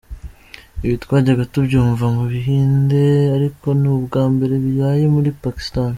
Ibi 0.83 0.95
twajyaga 1.03 1.43
tubyumva 1.53 2.03
mu 2.15 2.23
buhinde 2.31 3.03
ariko 3.35 3.67
ni 3.79 3.87
ubwambere 3.95 4.53
bibaye 4.63 5.03
muri 5.15 5.29
Pakistan. 5.43 5.89